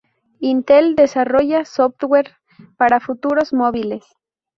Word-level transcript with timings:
Intel 0.39 0.95
desarrolla 0.95 1.63
software 1.63 2.33
para 2.75 2.99
futuros 2.99 3.53
móviles. 3.53 4.03